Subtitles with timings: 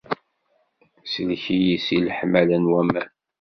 [1.11, 3.09] Sellek-iyi si lḥemla n waman.